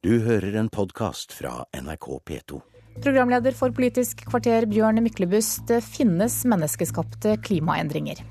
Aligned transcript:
Du 0.00 0.14
hører 0.24 0.54
en 0.56 0.68
podkast 0.72 1.34
fra 1.36 1.66
NRK 1.76 2.06
P2. 2.24 2.58
Programleder 3.04 3.52
for 3.52 3.68
Politisk 3.76 4.22
kvarter 4.30 4.64
Bjørn 4.64 4.96
Myklebust. 5.04 5.66
Det 5.68 5.82
finnes 5.84 6.38
menneskeskapte 6.48 7.34
klimaendringer. 7.44 8.22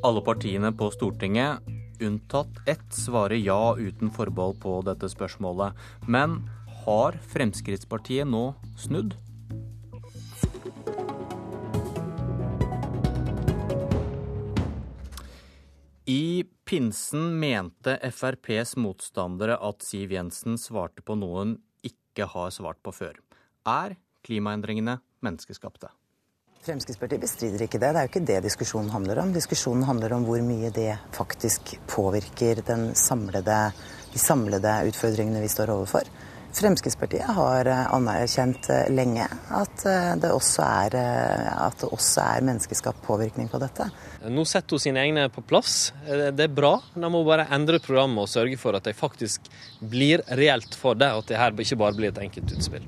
Alle 0.00 0.22
partiene 0.24 0.70
på 0.72 0.88
Stortinget, 0.94 1.60
unntatt 2.00 2.62
ett, 2.64 2.88
svarer 2.96 3.36
ja 3.36 3.76
uten 3.76 4.08
forbehold 4.08 4.56
på 4.64 4.78
dette 4.88 5.12
spørsmålet. 5.12 5.76
Men 6.08 6.40
har 6.86 7.20
Fremskrittspartiet 7.34 8.24
nå 8.24 8.54
snudd? 8.80 9.12
I 16.08 16.48
pinsen 16.68 17.38
mente 17.40 17.94
FrPs 18.12 18.74
motstandere 18.76 19.56
at 19.64 19.84
Siv 19.86 20.12
Jensen 20.12 20.58
svarte 20.60 21.00
på 21.00 21.16
noe 21.16 21.38
hun 21.40 21.54
ikke 21.86 22.26
har 22.28 22.50
svart 22.52 22.82
på 22.84 22.92
før. 22.92 23.14
Er 23.64 23.94
klimaendringene 24.26 24.98
menneskeskapte? 25.24 25.88
Fremskrittspartiet 26.66 27.22
bestrider 27.22 27.64
ikke 27.64 27.80
det. 27.80 27.94
Det 27.94 28.00
er 28.02 28.04
jo 28.04 28.10
ikke 28.10 28.24
det 28.28 28.40
diskusjonen 28.44 28.92
handler 28.92 29.22
om. 29.22 29.32
Diskusjonen 29.32 29.86
handler 29.88 30.12
om 30.18 30.26
hvor 30.28 30.42
mye 30.44 30.68
det 30.74 30.90
faktisk 31.16 31.72
påvirker 31.88 32.60
samlede, 32.98 33.60
de 34.12 34.20
samlede 34.20 34.74
utfordringene 34.90 35.40
vi 35.40 35.48
står 35.48 35.72
overfor. 35.72 36.10
Fremskrittspartiet 36.52 37.26
har 37.36 37.66
eh, 37.66 37.94
anerkjent 37.94 38.70
eh, 38.72 38.86
lenge 38.90 39.26
at 39.54 39.84
eh, 39.86 40.14
det 40.18 40.30
også 40.32 40.64
er, 40.64 40.96
at 41.52 41.76
det 41.82 41.90
også 41.92 42.24
er 42.24 42.46
menneskeskapt 42.48 43.02
påvirkning 43.04 43.50
på 43.52 43.60
dette. 43.62 43.88
Nå 44.32 44.44
setter 44.48 44.78
hun 44.78 44.82
sine 44.82 45.02
egne 45.04 45.26
på 45.32 45.44
plass. 45.46 45.92
Det 46.06 46.46
er 46.46 46.52
bra. 46.52 46.78
Da 46.94 47.10
må 47.12 47.20
hun 47.22 47.28
bare 47.28 47.46
endre 47.54 47.80
programmet 47.84 48.24
og 48.24 48.32
sørge 48.32 48.58
for 48.60 48.78
at 48.78 48.88
de 48.88 48.96
faktisk 48.96 49.50
blir 49.78 50.24
reelt 50.40 50.74
for 50.78 50.98
det, 50.98 51.12
og 51.12 51.26
at 51.26 51.32
det 51.32 51.40
her 51.40 51.64
ikke 51.66 51.80
bare 51.84 51.98
blir 51.98 52.14
et 52.14 52.22
enkelt 52.24 52.54
utspill. 52.56 52.86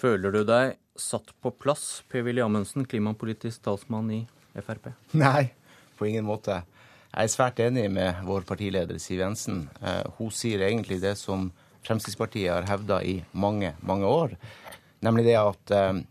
Føler 0.00 0.32
du 0.32 0.44
deg 0.48 0.78
satt 1.00 1.34
på 1.42 1.52
plass, 1.52 2.04
Per-Willy 2.08 2.42
Amundsen, 2.44 2.86
klimapolitisk 2.88 3.64
talsmann 3.66 4.12
i 4.14 4.20
Frp? 4.56 4.92
Nei, 5.18 5.50
på 5.98 6.08
ingen 6.08 6.24
måte. 6.28 6.62
Jeg 7.10 7.26
er 7.26 7.32
svært 7.32 7.60
enig 7.60 7.88
med 7.92 8.22
vår 8.24 8.46
partileder 8.48 9.00
Siv 9.02 9.20
Jensen. 9.20 9.64
Hun 10.16 10.30
sier 10.32 10.62
egentlig 10.62 11.00
det 11.02 11.16
som 11.18 11.50
Fremskrittspartiet 11.86 12.52
har 12.52 12.68
hevda 12.68 13.00
i 13.02 13.20
mange, 13.32 13.74
mange 13.80 14.08
år. 14.08 14.34
Nemlig 15.04 15.26
det 15.30 15.36
at 15.40 15.74
eh, 15.76 16.02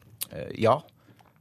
ja, 0.58 0.80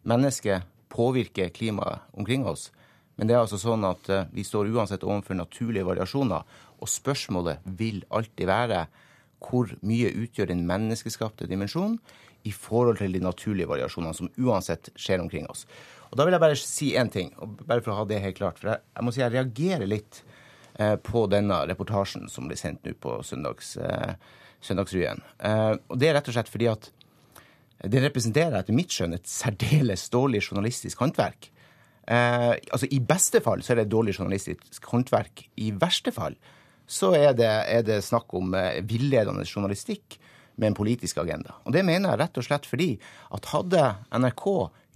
mennesket 0.09 0.67
påvirker 0.93 1.53
klimaet 1.55 2.05
omkring 2.13 2.47
oss. 2.47 2.69
Men 3.17 3.29
det 3.29 3.35
er 3.35 3.43
altså 3.43 3.59
sånn 3.61 3.87
at 3.89 4.09
eh, 4.13 4.29
vi 4.35 4.45
står 4.47 4.71
uansett 4.75 5.07
overfor 5.07 5.39
naturlige 5.39 5.89
variasjoner. 5.89 6.45
Og 6.79 6.91
spørsmålet 6.91 7.65
vil 7.79 8.05
alltid 8.15 8.51
være 8.51 8.87
hvor 9.43 9.71
mye 9.87 10.11
utgjør 10.25 10.51
den 10.51 10.65
menneskeskapte 10.67 11.49
dimensjonen 11.51 11.99
i 12.47 12.53
forhold 12.55 13.01
til 13.01 13.15
de 13.15 13.23
naturlige 13.23 13.71
variasjonene 13.71 14.17
som 14.17 14.31
uansett 14.39 14.91
skjer 14.99 15.23
omkring 15.23 15.49
oss. 15.51 15.65
Og 16.11 16.17
Da 16.17 16.25
vil 16.25 16.37
jeg 16.37 16.43
bare 16.43 16.57
si 16.61 16.93
én 16.97 17.11
ting, 17.13 17.33
bare 17.67 17.83
for 17.83 17.93
å 17.93 18.01
ha 18.01 18.05
det 18.09 18.23
helt 18.23 18.39
klart. 18.39 18.59
For 18.61 18.73
jeg, 18.73 18.85
jeg 18.95 19.05
må 19.05 19.13
si 19.13 19.23
jeg 19.23 19.35
reagerer 19.35 19.91
litt 19.91 20.23
på 20.79 21.25
denne 21.27 21.57
reportasjen 21.67 22.29
som 22.31 22.47
ble 22.47 22.55
sendt 22.59 22.85
nå 22.87 22.93
på 23.03 23.17
søndags, 23.27 23.73
eh, 23.83 24.15
Søndagsrevyen. 24.65 25.23
Eh, 25.39 25.75
og 25.87 25.99
det 25.99 26.09
er 26.09 26.17
rett 26.19 26.31
og 26.31 26.35
slett 26.35 26.51
fordi 26.51 26.69
at 26.71 26.91
det 27.87 28.03
representerer 28.03 28.59
etter 28.59 28.75
mitt 28.75 28.91
skjønn 28.91 29.15
et 29.15 29.31
særdeles 29.31 30.09
dårlig 30.11 30.43
journalistisk 30.49 30.99
håndverk. 31.05 31.51
Eh, 32.09 32.55
altså 32.73 32.89
I 32.91 32.99
beste 33.05 33.43
fall 33.45 33.63
så 33.63 33.73
er 33.73 33.81
det 33.81 33.87
et 33.87 33.95
dårlig 33.95 34.17
journalistisk 34.17 34.89
håndverk. 34.91 35.45
I 35.63 35.71
verste 35.79 36.15
fall 36.15 36.35
så 36.89 37.13
er 37.15 37.37
det, 37.39 37.53
er 37.69 37.85
det 37.87 38.01
snakk 38.07 38.35
om 38.35 38.57
eh, 38.59 38.81
villedende 38.89 39.47
journalistikk 39.47 40.19
med 40.59 40.73
en 40.73 40.79
politisk 40.79 41.21
agenda. 41.23 41.55
Og 41.69 41.77
det 41.77 41.85
mener 41.87 42.11
jeg 42.11 42.23
rett 42.25 42.41
og 42.41 42.49
slett 42.49 42.67
fordi 42.67 42.91
at 43.37 43.53
hadde 43.53 43.85
NRK 44.11 44.47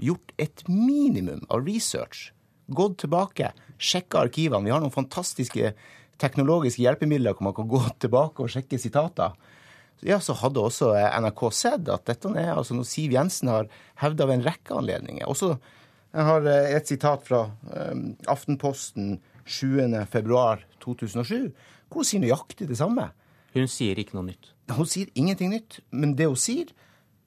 gjort 0.03 0.35
et 0.43 0.65
minimum 0.67 1.45
av 1.53 1.63
research 1.69 2.33
gått 2.67 2.99
tilbake, 3.03 3.53
sjekka 3.83 4.23
arkivene. 4.27 4.67
Vi 4.67 4.75
har 4.75 4.83
noen 4.83 4.95
fantastiske 4.95 5.73
teknologiske 6.23 6.83
hjelpemidler 6.85 7.35
hvor 7.35 7.49
man 7.49 7.57
kan 7.57 7.71
gå 7.71 7.81
tilbake 8.03 8.45
og 8.45 8.53
sjekke 8.53 8.81
sitater. 8.81 9.35
Ja, 10.03 10.19
så 10.19 10.35
hadde 10.35 10.63
også 10.63 10.91
NRK 10.97 11.43
sett 11.55 11.89
at 11.93 12.07
dette 12.09 12.31
er 12.35 12.57
altså 12.57 12.75
noe 12.75 12.89
Siv 12.89 13.13
Jensen 13.15 13.51
har 13.53 13.69
hevda 14.03 14.27
ved 14.27 14.41
en 14.41 14.47
rekke 14.49 14.75
anledninger. 14.75 15.29
Også, 15.31 15.55
jeg 16.11 16.27
har 16.27 16.49
eh, 16.51 16.73
et 16.77 16.91
sitat 16.91 17.23
fra 17.27 17.45
um, 17.71 18.17
Aftenposten 18.31 19.21
7.2.2007, 19.47 21.53
hvor 21.87 22.03
hun 22.03 22.09
sier 22.09 22.23
nøyaktig 22.23 22.67
det 22.71 22.81
samme. 22.81 23.11
Hun 23.55 23.69
sier 23.71 23.99
ikke 24.01 24.17
noe 24.17 24.33
nytt? 24.33 24.51
Hun 24.73 24.89
sier 24.89 25.11
ingenting 25.19 25.53
nytt. 25.53 25.81
Men 25.95 26.17
det 26.19 26.31
hun 26.31 26.41
sier, 26.41 26.73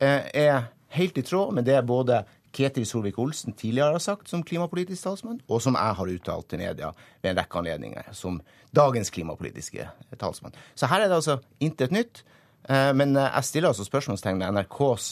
eh, 0.04 0.28
er 0.34 0.68
helt 0.98 1.20
i 1.20 1.26
tråd 1.26 1.56
med 1.56 1.68
det 1.70 1.80
både 1.88 2.24
Ketil 2.56 2.86
Solvik-Olsen 2.88 3.56
tidligere 3.58 3.98
har 3.98 4.04
sagt 4.04 4.32
som 4.32 4.44
klimapolitisk 4.46 5.04
talsmann, 5.04 5.42
og 5.52 5.62
som 5.64 5.76
jeg 5.76 5.98
har 5.98 6.12
uttalt 6.14 6.48
til 6.50 6.62
media 6.62 6.92
ved 7.22 7.34
en 7.34 7.40
rekke 7.42 7.60
anledninger 7.60 8.14
som 8.16 8.40
dagens 8.76 9.12
klimapolitiske 9.12 9.88
talsmann. 10.20 10.56
Så 10.76 10.88
her 10.92 11.04
er 11.04 11.12
det 11.12 11.20
altså 11.20 11.40
intet 11.60 11.92
nytt. 11.96 12.24
Eh, 12.70 12.92
men 12.98 13.16
eh, 13.18 13.30
jeg 13.30 13.50
stiller 13.50 13.72
altså 13.72 13.86
spørsmålstegn 13.86 14.42
ved 14.42 14.56
NRKs 14.56 15.10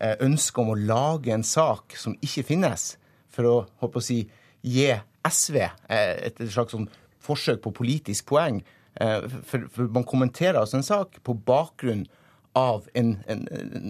eh, 0.00 0.16
ønske 0.24 0.62
om 0.62 0.72
å 0.72 0.78
lage 0.78 1.34
en 1.34 1.46
sak 1.46 1.96
som 1.98 2.16
ikke 2.24 2.46
finnes, 2.54 2.96
for 3.32 3.48
å 3.48 3.56
håper 3.82 4.00
å 4.00 4.04
si, 4.04 4.22
gi 4.62 4.88
SV 5.26 5.56
et 5.62 6.40
slags 6.50 6.74
sånn 6.74 6.88
forsøk 7.22 7.62
på 7.62 7.72
politisk 7.74 8.26
poeng. 8.30 8.60
For, 9.48 9.86
man 9.94 10.04
kommenterer 10.06 10.58
altså 10.60 10.76
en 10.78 10.86
sak 10.86 11.16
på 11.24 11.34
bakgrunn 11.46 12.02
en, 12.54 13.14
en, 13.26 13.46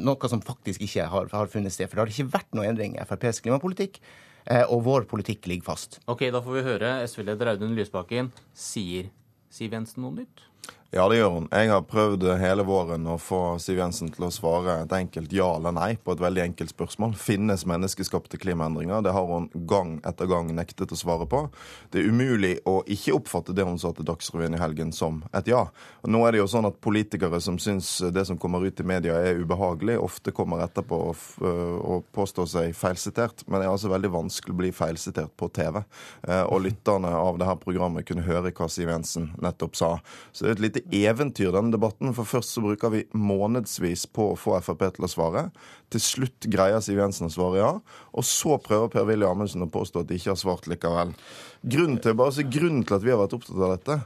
noe 0.06 0.28
som 0.30 0.42
faktisk 0.44 0.82
ikke 0.84 1.06
har, 1.10 1.30
har, 1.32 1.50
funnet 1.50 1.74
sted. 1.74 1.88
For 1.88 1.98
det 1.98 2.04
har 2.04 2.12
ikke 2.12 2.34
vært 2.36 2.54
noe 2.54 2.68
endring 2.68 2.96
i 2.96 3.02
FrPs 3.06 3.42
klimapolitikk, 3.42 3.98
eh, 4.46 4.62
og 4.68 4.84
vår 4.86 5.08
politikk 5.10 5.48
ligger 5.50 5.72
fast. 5.72 6.00
Ok, 6.06 6.30
Da 6.30 6.42
får 6.42 6.58
vi 6.58 6.68
høre 6.68 6.94
SV-leder 7.06 7.54
Audun 7.54 7.74
Lysbakken. 7.78 8.32
Sier 8.54 9.10
Siv 9.52 9.74
Jensen 9.74 10.02
noe 10.04 10.22
nytt? 10.22 10.46
Ja, 10.94 11.06
det 11.08 11.16
gjør 11.16 11.30
hun. 11.32 11.47
Jeg 11.48 11.70
har 11.70 11.84
prøvd 11.88 12.26
hele 12.36 12.64
våren 12.69 13.06
å 13.08 13.14
få 13.16 13.54
Siv 13.64 13.78
Jensen 13.80 14.10
til 14.12 14.26
å 14.26 14.28
svare 14.28 14.75
et 14.82 14.91
enkelt 14.92 15.30
ja 15.32 15.47
eller 15.56 15.72
nei 15.72 15.94
på 15.97 16.12
et 16.12 16.20
veldig 16.20 16.42
enkelt 16.42 16.75
spørsmål. 16.75 17.14
Finnes 17.16 17.62
menneskeskapte 17.64 18.36
klimaendringer? 18.36 19.00
Det 19.00 19.14
har 19.16 19.25
hun 19.30 19.47
gang 19.70 19.94
etter 20.04 20.28
gang 20.28 20.50
nektet 20.53 20.92
å 20.92 20.98
svare 21.00 21.25
på. 21.25 21.47
Det 21.88 22.03
er 22.03 22.10
umulig 22.12 22.58
å 22.69 22.82
ikke 22.84 23.14
oppfatte 23.16 23.54
det 23.56 23.64
hun 23.64 23.80
sa 23.80 23.94
til 23.97 24.04
Dagsrevyen 24.10 24.58
i 24.58 24.60
helgen 24.60 24.92
som 24.92 25.22
et 25.32 25.48
ja. 25.48 25.62
Og 26.03 26.12
nå 26.12 26.20
er 26.26 26.36
det 26.36 26.42
jo 26.42 26.50
sånn 26.53 26.69
at 26.69 26.76
politikere 26.84 27.41
som 27.41 27.56
syns 27.56 27.94
det 28.12 28.26
som 28.28 28.36
kommer 28.36 28.60
ut 28.60 28.84
i 28.84 28.88
media 28.92 29.16
er 29.16 29.41
ubehagelig, 29.41 29.97
ofte 29.97 30.36
kommer 30.36 30.60
etterpå 30.66 31.00
og, 31.14 31.24
og 31.41 32.04
påstår 32.12 32.53
seg 32.53 32.76
feilsitert. 32.76 33.47
Men 33.47 33.62
det 33.62 33.70
er 33.70 33.72
altså 33.78 33.94
veldig 33.94 34.12
vanskelig 34.19 34.59
å 34.59 34.60
bli 34.60 34.74
feilsitert 34.76 35.32
på 35.41 35.48
TV. 35.56 35.80
Eh, 36.28 36.44
og 36.44 36.66
lytterne 36.69 37.16
av 37.16 37.41
dette 37.41 37.56
programmet 37.64 38.12
kunne 38.12 38.28
høre 38.28 38.53
hva 38.53 38.69
Siv 38.69 38.92
Jensen 38.92 39.32
nettopp 39.41 39.80
sa. 39.80 39.94
Så 40.36 40.44
det 40.44 40.53
er 40.53 40.59
et 40.59 40.64
lite 40.69 40.81
eventyr, 40.91 41.53
denne 41.54 41.72
debatten. 41.75 42.12
For 42.16 42.28
først 42.28 42.54
så 42.54 42.62
bruker 42.65 42.93
vi 42.94 43.03
månedsvis 43.15 44.06
på 44.15 44.32
å 44.32 44.38
få 44.38 44.56
Frp 44.65 44.84
til 44.97 45.06
å 45.06 45.10
svare. 45.10 45.47
Til 45.93 46.03
slutt 46.03 46.48
greier 46.53 46.82
Siv 46.84 47.00
Jensen 47.00 47.28
å 47.28 47.32
svare 47.32 47.60
ja. 47.60 47.72
Og 48.12 48.26
så 48.26 48.59
prøver 48.62 48.92
Per-Willy 48.92 49.28
Amundsen 49.28 49.65
å 49.66 49.71
påstå 49.72 50.03
at 50.03 50.10
de 50.10 50.21
ikke 50.21 50.32
har 50.34 50.41
svart 50.41 50.69
likevel. 50.71 51.15
Grunnen 51.62 52.00
til, 52.03 52.16
bare 52.19 52.37
så 52.37 52.47
grunnen 52.47 52.87
til 52.87 52.98
at 52.98 53.06
vi 53.06 53.15
har 53.15 53.21
vært 53.22 53.37
opptatt 53.38 53.59
av 53.59 53.76
dette, 53.76 53.98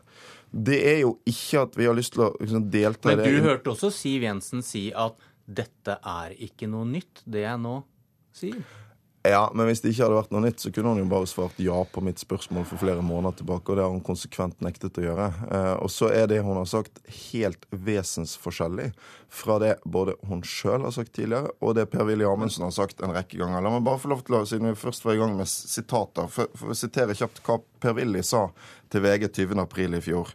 det 0.57 0.79
er 0.89 1.01
jo 1.03 1.17
ikke 1.29 1.67
at 1.67 1.77
vi 1.77 1.89
har 1.89 1.97
lyst 1.97 2.15
til 2.15 2.27
å 2.29 2.33
liksom, 2.41 2.69
delta 2.73 3.13
i 3.13 3.19
det. 3.19 3.27
Men 3.27 3.39
du 3.41 3.49
hørte 3.51 3.73
også 3.75 3.93
Siv 3.95 4.25
Jensen 4.27 4.65
si 4.65 4.89
at 4.97 5.19
dette 5.47 5.99
er 6.03 6.35
ikke 6.47 6.69
noe 6.71 6.87
nytt, 6.89 7.23
det 7.25 7.45
jeg 7.45 7.63
nå 7.63 7.79
sier? 8.35 8.61
Ja, 9.31 9.43
men 9.55 9.69
hvis 9.69 9.81
det 9.83 9.93
ikke 9.93 10.05
hadde 10.05 10.19
vært 10.19 10.33
noe 10.35 10.45
nytt, 10.45 10.61
så 10.63 10.71
kunne 10.75 10.93
hun 10.93 11.01
jo 11.01 11.09
bare 11.11 11.29
svart 11.31 11.59
ja 11.63 11.77
på 11.91 12.03
mitt 12.05 12.21
spørsmål 12.23 12.67
for 12.69 12.81
flere 12.81 13.05
måneder 13.05 13.41
tilbake, 13.41 13.71
og 13.73 13.79
det 13.79 13.85
har 13.85 13.93
hun 13.95 14.05
konsekvent 14.05 14.63
nektet 14.65 15.01
å 15.01 15.05
gjøre. 15.07 15.29
Eh, 15.51 15.75
og 15.83 15.91
så 15.93 16.11
er 16.15 16.29
det 16.31 16.43
hun 16.47 16.59
har 16.59 16.69
sagt, 16.71 17.01
helt 17.33 17.67
vesensforskjellig 17.71 18.91
fra 19.33 19.59
det 19.63 19.73
både 19.85 20.17
hun 20.29 20.45
sjøl 20.47 20.87
har 20.87 20.95
sagt 20.95 21.15
tidligere, 21.17 21.53
og 21.61 21.77
det 21.79 21.89
Per-Willy 21.93 22.27
Amundsen 22.29 22.67
har 22.67 22.75
sagt 22.77 23.03
en 23.03 23.15
rekke 23.17 23.41
ganger. 23.41 23.65
La 23.65 23.73
meg 23.73 23.87
bare 23.87 24.03
få 24.03 24.13
lov 24.13 24.27
til 24.27 24.39
å, 24.39 24.45
siden 24.49 24.71
vi 24.71 24.79
først 24.79 25.07
var 25.07 25.17
i 25.17 25.23
gang 25.23 25.37
med 25.39 25.51
sitater, 25.51 26.29
for, 26.33 26.53
å 26.67 26.77
sitere 26.77 27.17
kjapt 27.17 27.43
hva 27.47 27.61
Per-Willy 27.83 28.25
sa 28.27 28.49
til 28.93 29.05
VG 29.07 29.31
20. 29.31 29.63
april 29.65 29.99
i 29.99 30.05
fjor. 30.05 30.31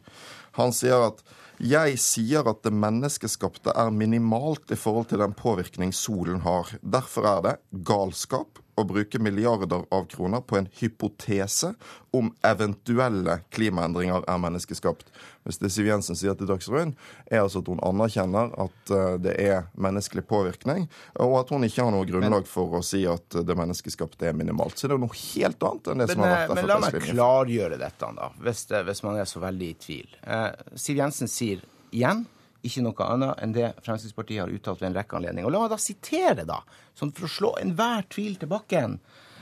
Han 0.59 0.75
sier 0.75 1.07
at 1.11 1.23
jeg 1.61 1.99
sier 2.01 2.47
at 2.49 2.63
det 2.65 2.73
menneskeskapte 2.73 3.73
er 3.77 3.91
minimalt 3.93 4.71
i 4.73 4.77
forhold 4.79 5.11
til 5.11 5.21
den 5.21 5.35
påvirkning 5.37 5.91
solen 5.93 6.41
har. 6.41 6.71
Derfor 6.81 7.27
er 7.29 7.43
det 7.45 7.55
galskap 7.85 8.57
å 8.75 8.85
bruke 8.87 9.19
milliarder 9.19 9.83
av 9.91 10.05
kroner 10.11 10.41
på 10.45 10.57
en 10.57 10.69
hypotese 10.79 11.73
om 12.15 12.31
eventuelle 12.45 13.37
klimaendringer 13.55 14.25
er 14.27 14.39
menneskeskapt. 14.41 15.11
Hvis 15.47 15.61
det 15.61 15.71
Siv 15.73 15.87
Jensen 15.89 16.17
sier 16.19 16.35
til 16.37 16.49
Dagsrevyen, 16.49 16.93
er 17.31 17.43
altså 17.43 17.61
at 17.63 17.69
hun 17.71 17.81
anerkjenner 17.85 18.51
at 18.61 18.93
eh, 18.93 19.15
det 19.23 19.35
er 19.41 19.69
menneskelig 19.79 20.25
påvirkning, 20.29 20.89
og 21.23 21.37
at 21.39 21.53
hun 21.55 21.65
ikke 21.67 21.87
har 21.87 21.95
noe 21.95 22.07
grunnlag 22.09 22.49
for 22.49 22.77
å 22.77 22.83
si 22.85 23.03
at 23.09 23.39
det 23.47 23.57
menneskeskapte 23.57 24.29
er 24.29 24.37
minimalt. 24.37 24.77
Så 24.77 24.89
det 24.89 24.97
er 24.97 25.03
noe 25.03 25.21
helt 25.21 25.65
annet 25.69 25.93
enn 25.93 26.03
det 26.03 26.11
men, 26.11 26.15
som 26.15 26.25
har 26.25 26.35
vært 26.35 26.43
FrPs 26.43 26.61
linje. 26.61 26.67
Men 26.67 26.73
la 26.73 26.81
meg 26.85 27.07
klargjøre 27.09 27.81
dette, 27.81 28.11
da, 28.19 28.29
hvis, 28.45 28.67
det, 28.69 28.83
hvis, 28.89 29.03
man 29.07 29.23
er 29.23 29.31
så 29.31 29.41
veldig 29.43 29.71
i 29.71 29.79
tvil. 29.87 30.21
Eh, 30.21 30.47
Siv 30.75 31.01
Jensen 31.01 31.31
sier 31.31 31.65
igjen 31.91 32.25
ikke 32.67 32.83
noe 32.85 33.05
annet 33.07 33.33
enn 33.41 33.55
det 33.55 33.67
Fremskrittspartiet 33.85 34.41
har 34.43 34.53
uttalt 34.53 34.81
ved 34.81 34.89
en 34.91 34.99
rekke 34.99 35.15
anledninger. 35.17 35.47
Og 35.47 35.53
La 35.55 35.61
meg 35.63 35.73
da 35.73 35.79
sitere, 35.81 36.43
da, 36.47 36.59
sånn 36.97 37.15
for 37.17 37.25
å 37.27 37.35
slå 37.35 37.49
enhver 37.61 38.01
tvil 38.13 38.33
til 38.41 38.49
bakken. 38.51 38.91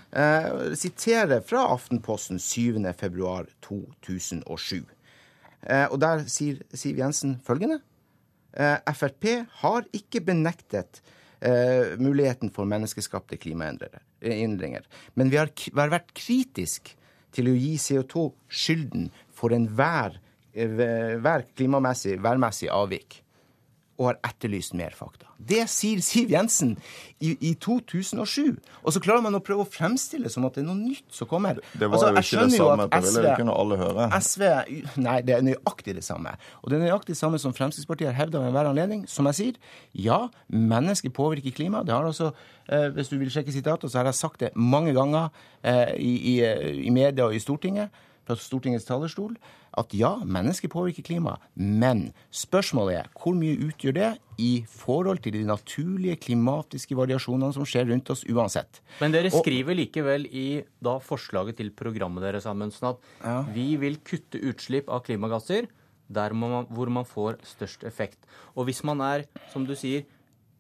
Eh, 0.10 0.48
sitere 0.80 1.38
fra 1.46 1.62
Aftenposten 1.76 2.38
7.2.2007. 2.42 4.86
Eh, 5.68 5.88
og 5.92 5.98
der 6.02 6.18
sier 6.32 6.56
Siv 6.74 6.98
Jensen 7.00 7.42
følgende. 7.46 7.80
Eh, 8.54 8.94
Frp 8.96 9.26
har 9.62 9.86
ikke 9.94 10.22
benektet 10.26 11.02
eh, 11.42 11.98
muligheten 12.00 12.50
for 12.54 12.70
menneskeskapte 12.70 13.38
klimaendringer. 13.42 14.88
Men 15.14 15.30
vi 15.30 15.38
har, 15.38 15.52
vi 15.54 15.80
har 15.80 15.94
vært 15.94 16.14
kritisk 16.18 16.96
til 17.36 17.52
å 17.52 17.58
gi 17.58 17.76
CO2 17.78 18.32
skylden 18.50 19.10
for 19.36 19.54
enhver 19.54 20.18
hver 20.54 21.46
klimamessig, 21.56 22.18
værmessig 22.24 22.70
avvik 22.74 23.24
og 24.00 24.08
har 24.08 24.20
etterlyst 24.30 24.74
mer 24.80 24.94
fakta. 24.96 25.28
Det 25.36 25.66
sier 25.72 26.00
Siv 26.04 26.32
Jensen 26.32 26.72
i, 27.20 27.34
i, 27.34 27.52
2007. 27.60 28.56
Og 28.84 28.96
så 28.96 29.02
klarer 29.04 29.26
man 29.26 29.36
å 29.36 29.42
prøve 29.44 29.66
å 29.66 29.70
fremstille 29.70 30.32
som 30.32 30.48
at 30.48 30.56
det 30.56 30.64
er 30.64 30.70
noe 30.70 30.80
nytt 30.80 31.12
som 31.16 31.28
kommer. 31.28 31.60
Det 31.74 31.90
var 31.90 31.98
altså, 31.98 32.14
jo 32.16 32.24
ikke 32.24 32.46
det 32.48 32.62
samme. 32.62 32.88
Det 32.94 33.02
ville 33.10 33.36
kunne 33.42 33.58
alle 33.60 33.80
høre. 33.82 34.08
SV, 34.24 34.46
nei, 35.04 35.18
det 35.28 35.36
er 35.36 35.46
nøyaktig 35.50 35.98
det 36.00 36.06
samme. 36.08 36.38
Og 36.64 36.72
det 36.72 36.80
er 36.80 36.86
nøyaktig 36.88 37.18
det 37.18 37.20
samme 37.20 37.42
som 37.44 37.56
Fremskrittspartiet 37.56 38.14
har 38.14 38.20
hevda 38.22 38.40
ved 38.40 38.54
enhver 38.54 38.72
anledning. 38.72 39.04
Som 39.12 39.28
jeg 39.32 39.40
sier, 39.42 39.62
ja, 40.08 40.22
mennesker 40.48 41.12
påvirker 41.16 41.56
klima. 41.60 41.84
Det 41.84 41.96
har 41.96 42.08
altså, 42.08 42.32
eh, 42.72 42.88
Hvis 42.96 43.12
du 43.12 43.20
vil 43.20 43.32
sjekke 43.34 43.52
sitater, 43.52 43.92
så 43.92 44.00
har 44.00 44.14
jeg 44.14 44.22
sagt 44.22 44.40
det 44.40 44.56
mange 44.56 44.96
ganger 44.96 45.28
eh, 45.60 45.98
i, 46.00 46.14
i, 46.38 46.86
i 46.88 46.90
media 46.90 47.28
og 47.28 47.36
i 47.36 47.44
Stortinget 47.44 47.92
fra 48.30 48.46
Stortingets 48.46 48.88
talerstol 48.88 49.36
at 49.80 49.94
ja, 49.98 50.16
mennesket 50.26 50.72
påvirker 50.74 51.06
klimaet, 51.06 51.42
men 51.56 52.10
spørsmålet 52.34 53.00
er 53.00 53.10
hvor 53.18 53.36
mye 53.38 53.58
utgjør 53.70 53.96
det 53.96 54.10
i 54.42 54.52
forhold 54.70 55.22
til 55.24 55.36
de 55.38 55.44
naturlige 55.48 56.20
klimatiske 56.28 56.98
variasjonene 56.98 57.54
som 57.56 57.68
skjer 57.68 57.90
rundt 57.92 58.10
oss 58.14 58.26
uansett. 58.30 58.82
Men 59.02 59.14
dere 59.16 59.32
skriver 59.34 59.78
likevel 59.78 60.28
i 60.30 60.48
da 60.84 60.98
forslaget 61.04 61.60
til 61.60 61.74
programmet 61.76 62.26
deres 62.26 62.48
Amundsen, 62.50 62.94
at 62.94 63.12
ja. 63.24 63.42
vi 63.54 63.74
vil 63.82 64.00
kutte 64.06 64.42
utslipp 64.50 64.90
av 64.90 65.04
klimagasser 65.08 65.70
der 66.10 66.34
man, 66.34 66.64
hvor 66.74 66.90
man 66.90 67.06
får 67.06 67.38
størst 67.46 67.86
effekt. 67.86 68.18
Og 68.58 68.66
hvis 68.70 68.82
man 68.88 69.02
er, 69.06 69.28
som 69.54 69.68
du 69.68 69.76
sier, 69.78 70.08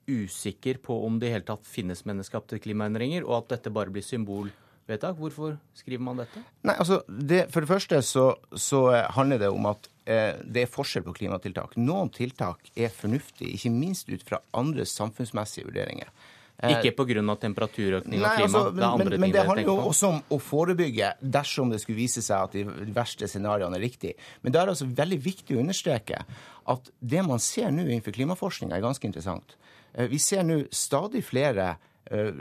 usikker 0.10 0.80
på 0.82 0.96
om 1.06 1.20
det 1.22 1.30
i 1.30 1.34
hele 1.36 1.46
tatt 1.46 1.68
finnes 1.70 2.02
menneskeskapte 2.06 2.60
klimaendringer, 2.62 3.26
og 3.26 3.44
at 3.44 3.56
dette 3.56 3.74
bare 3.74 3.94
blir 3.94 4.06
symbol 4.06 4.50
vedtak. 4.90 5.18
Hvorfor 5.20 5.58
skriver 5.78 6.04
man 6.04 6.20
dette? 6.22 6.42
Nei, 6.68 6.76
altså, 6.76 7.02
det, 7.08 7.46
For 7.54 7.66
det 7.66 7.72
første 7.72 8.02
så, 8.06 8.26
så, 8.54 8.84
handler 9.16 9.44
det 9.44 9.52
om 9.54 9.70
at 9.70 9.90
eh, 10.10 10.42
det 10.44 10.66
er 10.66 10.74
forskjell 10.74 11.06
på 11.08 11.16
klimatiltak. 11.22 11.78
Noen 11.80 12.12
tiltak 12.16 12.72
er 12.76 12.92
fornuftige, 12.94 13.54
ikke 13.56 13.74
minst 13.74 14.12
ut 14.12 14.26
fra 14.28 14.42
andre 14.58 14.88
samfunnsmessige 14.90 15.70
vurderinger. 15.70 16.12
Eh, 16.60 16.76
ikke 16.76 16.92
pga. 16.98 17.36
temperaturøkning 17.40 18.20
og 18.20 18.36
klima? 18.36 18.44
Altså, 18.44 18.64
det 18.76 18.84
er 18.84 18.88
andre 18.90 19.06
men, 19.06 19.14
ting 19.14 19.22
men 19.24 19.36
det 19.36 19.46
handler 19.48 19.70
jo 19.70 19.78
også 19.94 20.12
om 20.12 20.22
å 20.36 20.40
forebygge 20.44 21.14
dersom 21.22 21.72
det 21.72 21.80
skulle 21.84 22.02
vise 22.02 22.24
seg 22.26 22.50
at 22.50 22.58
de 22.58 22.94
verste 22.96 23.30
scenarioene 23.32 23.80
er 23.80 23.86
riktige. 23.88 24.18
Men 24.42 24.54
det 24.54 24.62
er 24.62 24.74
altså 24.74 24.90
veldig 24.90 25.22
viktig 25.24 25.56
å 25.56 25.64
understreke 25.64 26.26
at 26.70 26.92
det 27.00 27.24
man 27.26 27.40
ser 27.40 27.72
nå 27.72 27.88
innenfor 27.88 28.18
klimaforskning, 28.18 28.74
er 28.76 28.84
ganske 28.84 29.08
interessant. 29.08 29.56
Eh, 29.94 30.10
vi 30.12 30.20
ser 30.20 30.44
nå 30.44 30.66
stadig 30.76 31.24
flere 31.30 31.78
Eh, 31.78 31.89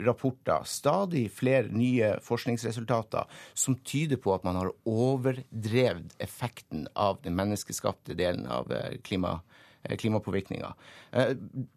rapporter, 0.05 0.63
stadig 0.65 1.27
flere 1.31 1.69
nye 1.71 2.15
forskningsresultater 2.25 3.27
som 3.53 3.77
tyder 3.85 4.17
på 4.21 4.33
at 4.33 4.45
man 4.47 4.57
har 4.59 4.71
overdrevet 4.89 6.15
effekten 6.21 6.87
av 6.95 7.19
den 7.23 7.37
menneskeskapte 7.37 8.17
delen 8.17 8.47
av 8.49 8.71
eh, 8.73 8.97
klima, 9.05 9.39
eh, 9.83 9.95
klimapåvirkninga. 9.97 10.73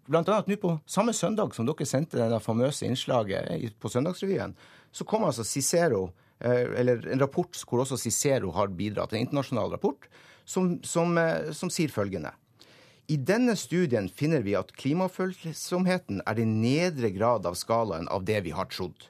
Blant 0.09 0.29
annet 0.29 0.51
nå 0.51 0.59
på 0.61 0.75
samme 0.87 1.15
søndag 1.17 1.55
som 1.57 1.69
dere 1.69 1.89
sendte 1.89 2.21
det 2.21 2.43
famøse 2.45 2.89
innslaget 2.89 3.79
på 3.81 3.93
Søndagsrevyen, 3.93 4.57
så 4.93 5.09
kom 5.09 5.25
altså 5.25 5.45
Cicero, 5.45 6.11
eller 6.43 7.07
en 7.09 7.23
rapport 7.23 7.57
hvor 7.69 7.85
også 7.85 7.97
Cicero 7.97 8.51
har 8.53 8.73
bidratt, 8.77 9.15
en 9.15 9.23
internasjonal 9.25 9.71
rapport, 9.73 10.09
som, 10.45 10.75
som, 10.85 11.15
som 11.55 11.71
sier 11.73 11.93
følgende. 11.93 12.35
I 13.11 13.17
denne 13.17 13.57
studien 13.59 14.07
finner 14.09 14.45
vi 14.47 14.55
at 14.55 14.71
klimafølsomheten 14.79 16.23
er 16.23 16.37
den 16.39 16.61
nedre 16.63 17.11
grad 17.15 17.49
av 17.49 17.57
skalaen 17.59 18.07
av 18.13 18.23
det 18.29 18.39
vi 18.47 18.53
har 18.55 18.69
trodd, 18.71 19.09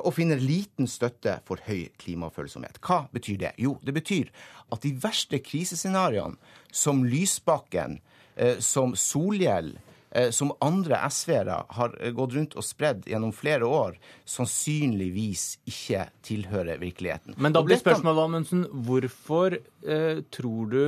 og 0.00 0.10
finner 0.16 0.42
liten 0.42 0.88
støtte 0.90 1.36
for 1.46 1.62
høy 1.68 1.86
klimafølsomhet. 2.02 2.80
Hva 2.82 3.04
betyr 3.14 3.38
det? 3.44 3.52
Jo, 3.62 3.76
det 3.84 3.94
betyr 3.94 4.32
at 4.72 4.82
de 4.82 4.94
verste 4.98 5.38
krisescenarioene, 5.44 6.40
som 6.72 7.04
Lysbakken, 7.06 8.00
eh, 8.34 8.58
som 8.58 8.96
Solhjell, 8.98 9.76
eh, 10.10 10.30
som 10.34 10.50
andre 10.64 10.98
SV-ere 11.06 11.62
har 11.78 11.96
gått 12.16 12.34
rundt 12.34 12.56
og 12.58 12.66
spredd 12.66 13.06
gjennom 13.06 13.32
flere 13.36 13.68
år, 13.68 14.00
sannsynligvis 14.26 15.60
ikke 15.68 16.08
tilhører 16.26 16.82
virkeligheten. 16.82 17.36
Men 17.36 17.54
da 17.54 17.62
blir 17.62 17.78
spørsmålet, 17.78 18.24
Amundsen, 18.24 18.66
hvorfor 18.72 19.60
eh, 19.60 20.24
tror 20.32 20.72
du 20.72 20.84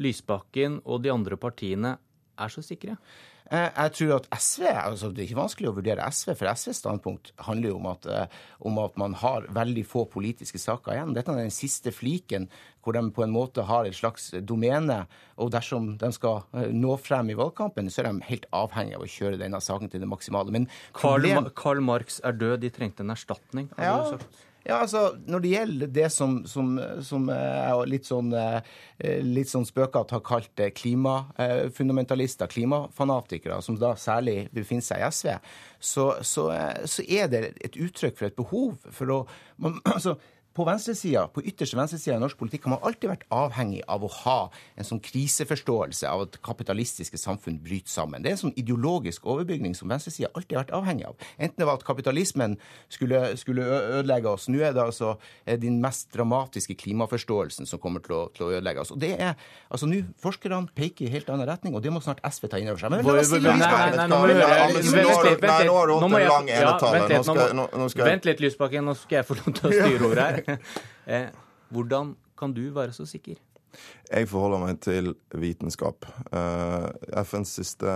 Lysbakken 0.00 0.80
og 0.84 1.04
de 1.04 1.12
andre 1.12 1.38
partiene 1.40 1.96
er 2.40 2.52
så 2.52 2.64
sikre? 2.64 2.96
Eh, 3.50 3.66
jeg 3.66 3.92
tror 3.96 4.12
at 4.14 4.26
SV, 4.38 4.66
altså 4.70 5.08
Det 5.10 5.24
er 5.24 5.26
ikke 5.26 5.40
vanskelig 5.40 5.70
å 5.72 5.74
vurdere 5.74 6.06
SV, 6.14 6.36
for 6.38 6.50
SVs 6.54 6.78
standpunkt 6.84 7.32
handler 7.48 7.72
jo 7.72 7.78
om 7.80 7.88
at, 7.90 8.06
eh, 8.06 8.36
om 8.62 8.78
at 8.78 8.98
man 9.00 9.16
har 9.18 9.48
veldig 9.50 9.82
få 9.90 10.04
politiske 10.06 10.60
saker 10.62 10.94
igjen. 10.94 11.14
Dette 11.16 11.34
er 11.34 11.40
den 11.42 11.50
siste 11.50 11.90
fliken 11.90 12.46
hvor 12.80 12.94
de 12.94 13.02
på 13.10 13.24
en 13.24 13.34
måte 13.34 13.64
har 13.66 13.88
et 13.88 13.96
slags 13.96 14.30
domene. 14.46 15.02
Og 15.36 15.50
dersom 15.50 15.96
de 15.98 16.12
skal 16.14 16.44
eh, 16.54 16.70
nå 16.70 16.94
frem 17.02 17.32
i 17.34 17.38
valgkampen, 17.40 17.90
så 17.90 18.04
er 18.04 18.12
de 18.12 18.28
helt 18.30 18.46
avhengig 18.54 18.94
av 19.00 19.02
å 19.02 19.10
kjøre 19.10 19.40
denne 19.42 19.60
saken 19.60 19.90
til 19.90 20.04
det 20.04 20.10
maksimale. 20.10 20.54
Men 20.54 20.68
problem... 20.94 21.50
Karl, 21.50 21.56
Karl 21.58 21.82
Marx 21.90 22.22
er 22.22 22.38
død, 22.38 22.60
de 22.62 22.70
trengte 22.70 23.02
en 23.02 23.10
erstatning, 23.10 23.66
har 23.74 23.84
ja. 23.84 23.98
du 23.98 24.14
sagt. 24.14 24.46
Ja, 24.66 24.82
altså, 24.82 25.16
Når 25.26 25.40
det 25.40 25.52
gjelder 25.54 25.92
det 25.94 26.08
som, 26.12 26.40
som, 26.46 26.74
som 27.04 27.28
jeg 27.32 27.88
litt 27.88 28.08
sånn, 28.08 28.32
eh, 28.36 28.60
litt 29.24 29.48
sånn 29.48 29.64
spøkete 29.68 30.18
har 30.18 30.24
kalt 30.26 30.60
eh, 30.60 30.72
klimafundamentalister, 30.76 32.50
klimafanatikere, 32.50 33.60
som 33.64 33.78
da 33.80 33.94
særlig 33.96 34.50
befinner 34.52 34.84
seg 34.84 35.00
i 35.00 35.08
SV, 35.08 35.30
så, 35.80 36.06
så, 36.26 36.50
eh, 36.52 36.84
så 36.84 37.06
er 37.08 37.32
det 37.32 37.42
et 37.64 37.80
uttrykk 37.80 38.20
for 38.20 38.28
et 38.28 38.36
behov 38.36 38.92
for 38.92 39.16
å 39.16 39.22
man, 39.64 39.80
altså, 39.94 40.18
på 40.56 40.64
venstresida, 40.66 41.26
på 41.30 41.42
ytterste 41.46 41.78
venstresida 41.78 42.16
i 42.16 42.20
norsk 42.22 42.38
politikk 42.40 42.64
har 42.66 42.74
man 42.74 42.82
alltid 42.88 43.10
vært 43.12 43.26
avhengig 43.34 43.82
av 43.90 44.02
å 44.02 44.10
ha 44.24 44.38
en 44.74 44.86
sånn 44.86 45.00
kriseforståelse 45.04 46.08
av 46.10 46.24
at 46.26 46.38
kapitalistiske 46.44 47.18
samfunn 47.20 47.60
bryter 47.62 47.92
sammen. 47.92 48.22
Det 48.24 48.32
er 48.32 48.36
en 48.36 48.42
sånn 48.42 48.56
ideologisk 48.58 49.28
overbygning 49.30 49.76
som 49.78 49.90
venstresida 49.92 50.32
alltid 50.34 50.56
har 50.58 50.64
vært 50.64 50.74
avhengig 50.80 51.06
av. 51.06 51.14
Enten 51.38 51.62
det 51.62 51.68
var 51.68 51.78
at 51.78 51.86
kapitalismen 51.86 52.56
skulle, 52.90 53.22
skulle 53.40 53.62
ødelegge 54.00 54.32
oss. 54.32 54.48
Nå 54.50 54.58
er 54.58 54.74
det 54.74 54.82
altså 54.82 55.14
den 55.46 55.78
mest 55.82 56.10
dramatiske 56.16 56.74
klimaforståelsen 56.82 57.70
som 57.70 57.78
kommer 57.82 58.02
til 58.04 58.16
å, 58.18 58.22
til 58.34 58.48
å 58.48 58.50
ødelegge 58.56 58.82
oss. 58.82 58.90
Og 58.94 59.00
det 59.02 59.14
er, 59.20 59.38
altså 59.70 59.86
Nå 59.90 60.02
forskerne 60.22 60.70
peker 60.76 61.06
i 61.06 61.12
helt 61.14 61.30
annen 61.32 61.48
retning, 61.48 61.74
og 61.74 61.82
det 61.84 61.90
må 61.94 62.02
snart 62.02 62.20
SV 62.26 62.50
ta 62.50 62.58
inn 62.60 62.70
over 62.72 62.82
seg. 62.82 62.90
Men 62.92 63.06
la 63.06 63.14
oss 63.22 63.30
si 63.30 63.38
Nå 66.00 66.08
må 66.10 66.18
jeg 66.20 66.28
Vent 68.10 68.26
litt, 68.28 68.40
Lysbakken. 68.42 68.86
Nå 68.86 68.94
skal 68.98 69.20
jeg 69.20 69.28
få 69.28 69.36
lov 69.38 69.50
til 69.56 69.68
å 69.68 69.72
styre 69.74 70.08
ordet 70.10 70.26
her. 70.26 70.39
Eh, 71.10 71.28
hvordan 71.68 72.16
kan 72.38 72.52
du 72.54 72.60
være 72.74 72.92
så 72.92 73.06
sikker? 73.06 73.34
Jeg 74.10 74.26
forholder 74.26 74.58
meg 74.58 74.78
til 74.82 75.12
vitenskap. 75.38 76.06
Uh, 76.34 76.90
FNs 77.22 77.52
siste 77.60 77.92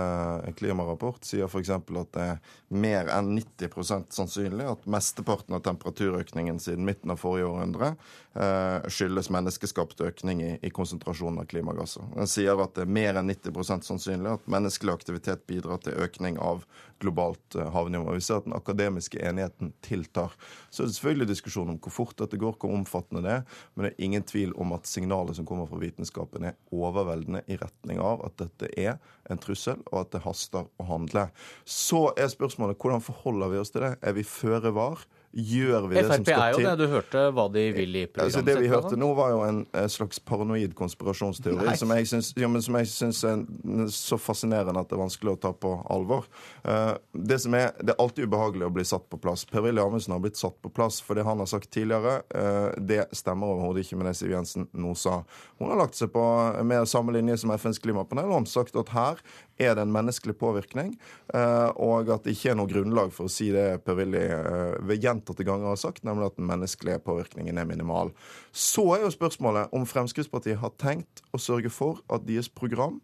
klimarapport 0.55 1.27
sier 1.27 1.49
f.eks. 1.49 1.73
at 1.75 2.13
det 2.15 2.23
er 2.23 2.37
mer 2.71 3.11
enn 3.11 3.33
90 3.35 4.07
sannsynlig 4.15 4.69
at 4.71 4.87
mesteparten 4.87 5.57
av 5.57 5.65
temperaturøkningen 5.65 6.61
siden 6.63 6.87
midten 6.87 7.11
av 7.11 7.19
forrige 7.19 7.49
århundre 7.49 7.91
uh, 8.39 8.87
skyldes 8.87 9.27
menneskeskapt 9.35 10.05
økning 10.07 10.45
i, 10.45 10.71
konsentrasjonen 10.75 11.43
av 11.43 11.49
klimagasser. 11.51 12.07
Den 12.15 12.31
sier 12.31 12.63
at 12.63 12.77
det 12.79 12.85
er 12.85 12.95
mer 12.95 13.19
enn 13.19 13.33
90% 13.33 13.89
sannsynlig 13.89 14.37
at 14.37 14.47
menneskelig 14.55 14.95
aktivitet 14.95 15.43
bidrar 15.51 15.83
til 15.83 15.99
økning 15.99 16.39
av 16.39 16.63
globalt 17.03 17.59
havnivå. 17.75 18.15
Vi 18.15 18.23
ser 18.23 18.39
at 18.39 18.47
den 18.47 18.55
akademiske 18.55 19.19
enigheten 19.19 19.73
tiltar. 19.83 20.31
Så 20.71 20.83
er 20.83 20.87
det 20.87 20.95
selvfølgelig 20.95 21.29
diskusjon 21.33 21.75
om 21.75 21.79
hvor 21.83 21.91
fort 21.91 22.15
dette 22.23 22.39
går, 22.39 22.55
hvor 22.55 22.71
omfattende 22.71 23.25
det 23.25 23.33
er, 23.41 23.61
men 23.75 23.89
det 23.89 23.91
er 23.91 24.07
ingen 24.07 24.23
tvil 24.23 24.55
om 24.55 24.71
at 24.77 24.87
signalet 24.87 25.35
som 25.35 25.47
kommer 25.47 25.64
fra 25.69 25.79
vitenskapen 25.81 26.47
er 26.49 26.57
overveldende 26.75 27.43
i 27.51 27.57
retning 27.61 28.01
av 28.03 28.23
at 28.27 28.37
dette 28.41 28.69
er 28.79 28.97
en 29.31 29.41
trussel, 29.41 29.81
og 29.91 30.03
at 30.03 30.15
det 30.15 30.23
haster 30.25 30.67
å 30.67 30.87
handle. 30.89 31.27
Så 31.65 32.07
er 32.17 32.31
spørsmålet 32.31 32.79
hvordan 32.81 33.03
forholder 33.05 33.53
vi 33.53 33.61
oss 33.61 33.73
til 33.73 33.85
det? 33.85 33.95
Er 34.01 34.17
vi 34.17 34.25
føre 34.27 34.73
var? 34.75 35.05
Gjør 35.35 35.87
vi 35.89 35.97
det 35.97 36.05
som 36.07 36.23
skal 36.23 36.25
til? 36.25 36.33
Frp 36.33 36.41
er 36.41 36.51
jo 36.53 36.59
det. 36.63 36.75
Du 36.79 36.91
hørte 36.93 37.23
hva 37.35 37.45
de 37.51 37.63
vil 37.75 37.97
i 37.99 38.03
programmet 38.07 38.25
Altså, 38.25 38.43
det 38.47 38.55
vi 38.61 38.69
hørte 38.71 38.99
nå, 38.99 39.09
var 39.17 39.33
jo 39.33 39.41
en 39.43 39.61
eh, 39.75 39.87
slags 39.91 40.21
paranoid 40.23 40.75
konspirasjonsteori 40.79 41.67
Nei. 41.69 41.75
som 41.79 41.91
jeg 41.91 42.09
syns 42.11 42.31
ja, 42.39 42.49
som 42.67 42.77
jeg 42.79 42.89
syns 42.91 43.21
er 43.27 43.43
så 43.91 44.19
fascinerende 44.21 44.79
at 44.79 44.89
det 44.91 44.97
er 44.97 45.03
vanskelig 45.03 45.35
å 45.35 45.39
ta 45.47 45.51
på 45.51 45.73
alvor. 45.91 46.29
Eh, 46.63 46.93
det, 47.11 47.39
som 47.43 47.57
er, 47.57 47.73
det 47.81 47.95
er 47.95 48.01
alltid 48.01 48.29
ubehagelig 48.29 48.69
å 48.69 48.73
bli 48.77 48.87
satt 48.87 49.07
på 49.11 49.19
plass. 49.21 49.45
Per-Willy 49.49 49.83
Amundsen 49.83 50.15
har 50.15 50.23
blitt 50.23 50.39
satt 50.39 50.57
på 50.63 50.71
plass 50.73 51.01
for 51.03 51.19
det 51.19 51.27
han 51.27 51.43
har 51.43 51.51
sagt 51.51 51.71
tidligere. 51.75 52.21
eh, 52.31 52.69
det 52.79 53.03
stemmer 53.15 53.51
overhodet 53.51 53.85
ikke 53.85 53.99
med 53.99 54.09
det 54.09 54.15
Siv 54.19 54.31
Jensen 54.31 54.69
nå 54.71 54.95
sa. 54.99 55.21
Hun 55.59 55.73
har 55.73 55.83
lagt 55.83 55.99
seg 55.99 56.13
på 56.15 56.23
mer 56.63 56.87
samme 56.89 57.15
linje 57.15 57.41
som 57.43 57.51
FNs 57.55 57.81
klimapanel 57.83 58.31
og 58.31 58.47
sagt 58.51 58.75
at 58.79 58.93
her 58.95 59.19
er 59.57 59.75
det 59.75 59.85
en 59.85 59.93
menneskelig 59.93 60.35
påvirkning, 60.39 60.93
eh, 61.33 61.69
og 61.79 62.09
at 62.11 62.25
det 62.25 62.35
ikke 62.35 62.51
er 62.51 62.57
noe 62.59 62.69
grunnlag 62.69 63.13
for 63.15 63.29
å 63.29 63.31
si 63.31 63.49
det 63.55 63.81
Per-Willy 63.85 64.23
eh, 64.27 64.75
ved 64.85 65.03
gjentatte 65.03 65.47
ganger 65.47 65.71
har 65.71 65.79
sagt, 65.79 66.03
nemlig 66.07 66.29
at 66.29 66.39
den 66.39 66.49
menneskelige 66.49 67.01
påvirkningen 67.05 67.57
er 67.61 67.69
minimal. 67.69 68.11
Så 68.51 68.87
er 68.95 69.05
jo 69.05 69.13
spørsmålet 69.15 69.73
om 69.75 69.87
Fremskrittspartiet 69.89 70.59
har 70.61 70.75
tenkt 70.81 71.23
å 71.31 71.41
sørge 71.41 71.71
for 71.73 72.03
at 72.11 72.27
deres 72.27 72.51
program 72.51 72.99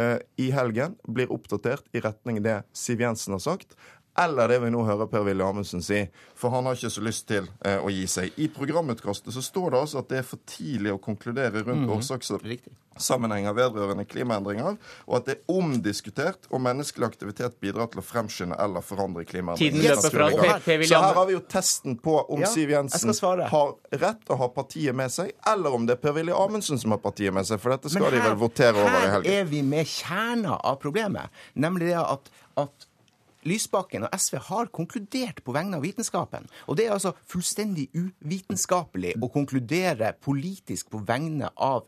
eh, 0.00 0.18
i 0.40 0.50
helgen 0.54 0.96
blir 1.04 1.32
oppdatert 1.34 1.86
i 1.92 2.02
retning 2.04 2.40
det 2.44 2.62
Siv 2.76 3.04
Jensen 3.04 3.36
har 3.36 3.44
sagt, 3.44 3.76
eller 4.18 4.48
det 4.48 4.60
vi 4.62 4.70
nå 4.70 4.84
hører 4.86 5.08
Per-Willy 5.10 5.42
Amundsen 5.42 5.82
si. 5.82 6.04
For 6.38 6.50
han 6.54 6.66
har 6.68 6.76
ikke 6.78 6.90
så 6.94 7.02
lyst 7.02 7.26
til 7.28 7.48
eh, 7.66 7.80
å 7.82 7.90
gi 7.90 8.04
seg. 8.06 8.36
I 8.38 8.46
programutkastet 8.54 9.34
så 9.34 9.42
står 9.42 9.70
det 9.74 9.80
altså 9.80 9.98
at 10.04 10.08
det 10.12 10.18
er 10.22 10.28
for 10.28 10.38
tidlig 10.46 10.92
å 10.94 11.00
konkludere 11.02 11.64
rundt 11.66 11.90
årsakssammenhenger 11.90 13.56
vedrørende 13.56 14.04
klimaendringer, 14.06 14.76
og 15.08 15.16
at 15.18 15.26
det 15.26 15.34
er 15.34 15.50
omdiskutert 15.56 16.46
om 16.54 16.62
menneskelig 16.62 17.08
aktivitet 17.08 17.56
bidrar 17.62 17.88
til 17.90 17.98
å 18.02 18.06
fremskynde 18.06 18.54
eller 18.62 18.84
forandre 18.86 19.24
klimaendringer. 19.26 19.82
Per- 20.62 20.86
Så 20.86 21.00
her 21.02 21.18
har 21.18 21.26
vi 21.26 21.32
jo 21.34 21.42
testen 21.50 21.98
på 21.98 22.14
om 22.30 22.40
Ja, 22.44 22.46
Siv 22.54 22.70
Jensen 22.70 23.10
har 23.50 23.74
rett 23.98 24.30
og 24.30 24.38
har 24.38 24.48
partiet 24.54 24.94
med 24.94 25.10
seg, 25.10 25.32
eller 25.50 25.74
om 25.74 25.86
det 25.90 25.98
er 25.98 26.02
Per-Willy 26.06 26.32
Amundsen 26.32 26.78
som 26.78 26.94
har 26.94 27.02
partiet 27.02 27.34
med 27.34 27.46
seg. 27.50 27.58
For 27.60 27.74
dette 27.74 27.90
skal 27.90 28.10
de 28.14 28.22
vel 28.22 28.38
votere 28.38 28.78
over 28.78 28.94
i 29.02 29.10
helgen. 29.16 29.32
Her 29.32 29.40
er 29.42 29.44
vi 29.50 29.62
med 29.62 29.86
kjerna 29.90 30.60
av 30.62 30.78
problemet, 30.82 31.30
nemlig 31.54 31.90
det 31.90 31.98
at, 31.98 32.30
at 32.62 32.86
Lysbakken 33.44 34.06
og 34.06 34.14
SV 34.16 34.38
har 34.48 34.70
konkludert 34.74 35.42
på 35.44 35.54
vegne 35.56 35.78
av 35.78 35.84
vitenskapen. 35.84 36.48
Og 36.68 36.78
det 36.78 36.86
er 36.86 36.96
altså 36.96 37.14
fullstendig 37.30 37.90
uvitenskapelig 37.92 39.14
å 39.20 39.30
konkludere 39.32 40.14
politisk 40.24 40.90
på 40.92 41.02
vegne 41.04 41.50
av 41.56 41.84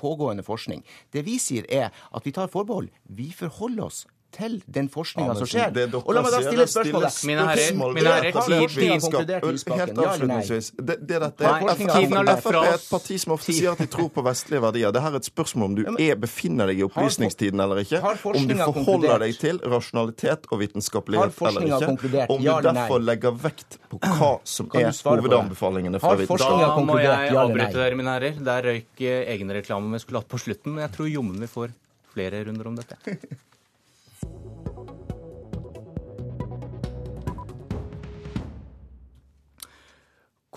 pågående 0.00 0.42
forskning. 0.46 0.84
Det 1.12 1.24
vi 1.26 1.38
sier, 1.42 1.66
er 1.70 1.90
at 2.10 2.26
vi 2.26 2.34
tar 2.34 2.50
forbehold. 2.50 2.90
Vi 3.04 3.30
forholder 3.34 3.86
oss 3.86 4.06
til 4.32 4.56
den 4.66 4.88
forskninga 4.92 5.34
som 5.38 5.46
skjer. 5.50 5.72
det 5.74 5.84
Og 5.94 6.10
la 6.14 6.22
meg 6.22 6.32
da 6.34 6.40
stille 6.44 6.64
et 6.66 6.72
spørsmålet. 6.72 7.16
Mine 7.28 7.46
herrer, 7.48 7.62
spørsmål 7.66 7.94
mine 7.94 8.12
herrer, 8.14 8.32
tid- 8.70 9.00
konkludert 9.04 9.46
Lysbakken, 9.50 9.80
Helt 9.80 9.90
ja 9.90 10.12
eller 10.14 10.26
nei? 10.30 10.36
avslutningsvis. 10.36 10.70
Det, 10.76 10.96
det 11.08 11.20
dette 11.24 11.44
er 11.50 11.74
tiden 11.80 12.16
har 12.16 12.24
løpt 12.28 12.42
Frp 12.44 12.50
fra 12.54 12.62
er 12.66 12.74
et 12.78 12.86
parti 12.90 13.18
som 13.22 13.34
ofte 13.36 13.52
sier 13.56 13.72
at 13.72 13.82
de 13.82 13.86
tror 13.90 14.08
på 14.14 14.24
vestlige 14.24 14.62
verdier. 14.62 14.92
Det 14.94 15.02
her 15.02 15.12
er 15.16 15.20
et 15.20 15.28
spørsmål 15.30 15.64
om 15.70 15.74
du 15.78 15.82
er, 15.90 16.14
befinner 16.20 16.70
deg 16.70 16.80
i 16.80 16.86
opplysningstiden 16.86 17.60
eller 17.60 17.82
ikke. 17.84 18.00
Om 18.30 18.48
du 18.48 18.54
forholder 18.60 19.24
deg 19.26 19.38
til 19.40 19.60
rasjonalitet 19.64 20.46
og 20.50 20.62
vitenskapelighet 20.62 21.42
eller 21.50 21.68
ikke. 21.68 22.26
Om 22.30 22.42
du 22.42 22.68
derfor 22.70 22.98
legger 23.02 23.36
vekt 23.44 23.78
på 23.90 23.98
hva 24.00 24.32
som 24.44 24.70
er 24.74 24.90
hovedanbefalingene 24.90 26.00
fra 26.00 26.14
vitenskapen. 26.18 26.60
Da 26.60 26.84
må 26.86 26.98
jeg 27.02 27.34
avbryte 27.34 27.76
dere, 27.76 27.94
mine 27.98 28.16
herrer. 28.16 28.40
Der 28.50 28.62
røyk 28.70 29.00
eh, 29.04 29.22
egenreklamen 29.34 29.92
vi 29.94 30.00
skulle 30.02 30.22
hatt 30.22 30.30
på 30.30 30.38
slutten. 30.40 30.74
Men 30.76 30.86
jeg 30.86 30.94
tror 30.96 31.10
jommen 31.10 31.40
vi 31.40 31.48
får 31.50 31.72
flere 32.14 32.44
runder 32.46 32.66
om 32.70 32.76
dette. 32.78 32.96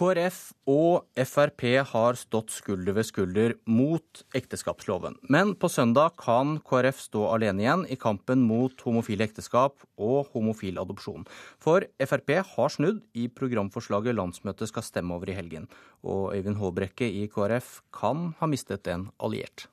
KrF 0.03 0.37
og 0.67 1.05
Frp 1.15 1.63
har 1.87 2.17
stått 2.19 2.51
skulder 2.51 2.95
ved 2.97 3.05
skulder 3.07 3.53
mot 3.71 4.23
ekteskapsloven. 4.35 5.15
Men 5.31 5.53
på 5.55 5.69
søndag 5.71 6.17
kan 6.19 6.57
KrF 6.67 6.99
stå 7.05 7.21
alene 7.31 7.63
igjen 7.63 7.85
i 7.87 7.95
kampen 7.95 8.43
mot 8.43 8.83
homofile 8.83 9.23
ekteskap 9.29 9.85
og 9.95 10.33
homofil 10.33 10.81
adopsjon. 10.81 11.23
For 11.63 11.87
Frp 12.03 12.35
har 12.49 12.73
snudd 12.73 12.99
i 13.15 13.29
programforslaget 13.31 14.17
landsmøtet 14.19 14.73
skal 14.73 14.83
stemme 14.83 15.15
over 15.15 15.31
i 15.31 15.37
helgen. 15.37 15.69
Og 16.03 16.33
Øyvind 16.35 16.59
Håbrekke 16.59 17.07
i 17.07 17.29
KrF 17.31 17.77
kan 17.95 18.33
ha 18.41 18.51
mistet 18.51 18.91
en 18.91 19.07
alliert. 19.23 19.69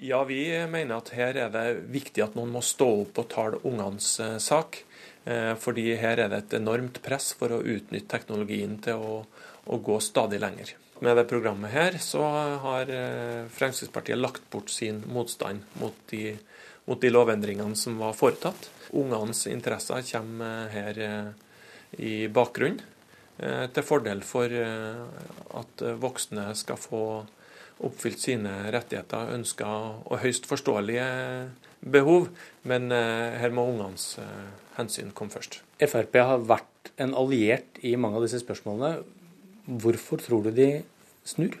Ja, 0.00 0.20
vi 0.24 0.42
mener 0.68 1.00
at 1.00 1.14
her 1.16 1.36
er 1.46 1.48
det 1.52 1.66
viktig 1.92 2.24
at 2.24 2.36
noen 2.36 2.52
må 2.52 2.60
stå 2.64 2.86
opp 3.06 3.24
og 3.24 3.32
tale 3.32 3.64
ungenes 3.68 4.14
eh, 4.20 4.36
sak. 4.40 4.82
Eh, 5.24 5.54
fordi 5.60 5.92
her 6.00 6.22
er 6.22 6.30
det 6.32 6.38
et 6.44 6.54
enormt 6.60 7.00
press 7.04 7.32
for 7.36 7.52
å 7.52 7.60
utnytte 7.60 8.08
teknologien 8.08 8.78
til 8.84 9.02
å, 9.02 9.16
å 9.68 9.80
gå 9.84 9.98
stadig 10.00 10.40
lenger. 10.40 10.74
Med 11.00 11.16
det 11.16 11.26
programmet 11.28 11.72
her 11.72 11.96
så 12.02 12.24
har 12.64 12.92
eh, 12.92 13.48
Fremskrittspartiet 13.52 14.20
lagt 14.20 14.46
bort 14.52 14.72
sin 14.72 15.02
motstand 15.12 15.64
mot 15.80 15.96
de, 16.12 16.34
mot 16.88 17.00
de 17.00 17.12
lovendringene 17.12 17.76
som 17.76 18.00
var 18.00 18.16
foretatt. 18.16 18.70
Ungenes 18.96 19.44
interesser 19.50 20.04
kommer 20.08 20.72
her 20.72 21.04
eh, 21.04 21.30
i 22.00 22.14
bakgrunnen, 22.30 22.86
til 23.40 23.84
fordel 23.88 24.18
for 24.20 24.52
at 24.52 25.82
voksne 25.96 26.42
skal 26.60 26.76
få 26.76 27.00
oppfylt 27.86 28.20
sine 28.22 28.52
rettigheter, 28.74 29.32
ønsker 29.36 30.04
og 30.04 30.20
høyst 30.22 30.48
forståelige 30.50 31.06
behov. 31.80 32.28
Men 32.68 32.90
eh, 32.92 33.38
her 33.40 33.54
må 33.56 33.66
ungenes 33.70 34.12
eh, 34.20 34.50
hensyn 34.76 35.14
komme 35.16 35.32
først. 35.34 35.60
Frp 35.80 36.20
har 36.20 36.44
vært 36.44 36.92
en 37.00 37.16
alliert 37.16 37.80
i 37.86 37.96
mange 37.96 38.20
av 38.20 38.26
disse 38.26 38.42
spørsmålene. 38.42 39.02
Hvorfor 39.80 40.20
tror 40.22 40.46
du 40.46 40.52
de 40.54 40.70
snur? 41.28 41.56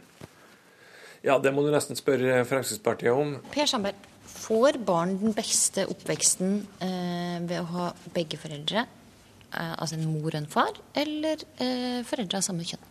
Ja, 1.24 1.36
det 1.38 1.52
må 1.52 1.64
du 1.64 1.72
nesten 1.72 1.98
spørre 1.98 2.44
Fremskrittspartiet 2.48 3.12
om. 3.12 3.36
Per 3.52 3.68
Sandberg, 3.68 4.08
får 4.30 4.78
barn 4.86 5.18
den 5.20 5.34
beste 5.36 5.84
oppveksten 5.90 6.62
eh, 6.84 7.36
ved 7.44 7.58
å 7.60 7.68
ha 7.74 7.90
begge 8.14 8.40
foreldre? 8.40 8.86
Eh, 9.50 9.74
altså 9.74 9.98
en 9.98 10.08
mor 10.08 10.30
og 10.30 10.38
en 10.38 10.48
far, 10.50 10.80
eller 10.96 11.42
eh, 11.60 12.00
foreldre 12.08 12.40
av 12.40 12.46
samme 12.46 12.66
kjønn? 12.66 12.89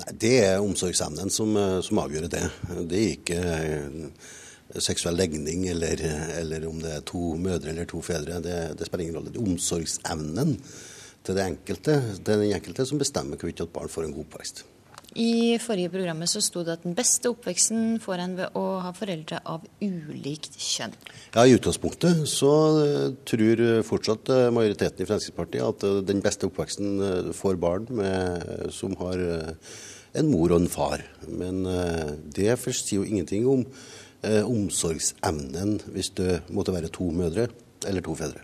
Nei, 0.00 0.14
Det 0.18 0.34
er 0.44 0.62
omsorgsevnen 0.62 1.30
som, 1.30 1.56
eh, 1.56 1.80
som 1.80 2.00
avgjør 2.02 2.28
det. 2.28 2.44
Det 2.90 2.98
er 2.98 3.12
ikke 3.14 3.38
eh, 3.38 4.80
seksuell 4.82 5.16
legning 5.16 5.68
eller, 5.70 6.00
eller 6.40 6.66
om 6.68 6.80
det 6.82 6.96
er 6.96 7.06
to 7.06 7.34
mødre 7.38 7.70
eller 7.70 7.86
to 7.86 8.02
fedre. 8.02 8.40
Det, 8.42 8.58
det 8.78 8.88
spiller 8.88 9.06
ingen 9.06 9.20
rolle. 9.20 9.32
Det 9.32 9.40
er 9.40 9.52
omsorgsevnen 9.52 10.56
til 11.24 11.38
det 11.38 11.46
enkelte. 11.46 11.98
Det 12.20 12.34
er 12.34 12.42
den 12.42 12.56
enkelte 12.56 12.86
som 12.88 13.00
bestemmer 13.00 13.38
hvorvidt 13.38 13.62
barn 13.72 13.92
får 13.92 14.08
en 14.08 14.16
god 14.16 14.26
oppvekst. 14.26 14.64
I 15.14 15.58
forrige 15.62 15.92
programmet 15.92 16.30
så 16.30 16.40
sto 16.42 16.64
det 16.66 16.74
at 16.74 16.84
den 16.86 16.94
beste 16.98 17.30
oppveksten 17.30 18.00
får 18.02 18.22
en 18.24 18.36
ved 18.38 18.56
å 18.58 18.62
ha 18.82 18.90
foreldre 18.96 19.38
av 19.46 19.62
ulikt 19.78 20.56
kjønn. 20.58 20.94
Ja, 21.36 21.44
I 21.46 21.54
utgangspunktet 21.54 22.24
så 22.30 22.52
eh, 22.82 23.12
tror 23.28 23.62
fortsatt 23.86 24.32
eh, 24.34 24.48
majoriteten 24.54 25.04
i 25.04 25.08
Fremskrittspartiet 25.08 25.66
at 25.68 25.86
eh, 25.86 26.00
den 26.08 26.22
beste 26.24 26.48
oppveksten 26.50 27.30
får 27.36 27.60
barn 27.62 27.86
med, 27.94 28.72
som 28.74 28.96
har 28.98 29.22
en 30.14 30.30
mor 30.30 30.50
og 30.50 30.64
en 30.64 30.72
far. 30.72 31.04
Men 31.30 31.62
det 32.34 32.50
sier 32.64 32.98
jo 32.98 33.06
ingenting 33.06 33.46
om 33.50 33.62
omsorgsevnen 34.24 35.76
hvis 35.92 36.14
det 36.18 36.40
måtte 36.54 36.74
være 36.74 36.90
to 36.94 37.10
mødre 37.14 37.48
eller 37.86 38.04
to 38.04 38.16
fedre. 38.18 38.42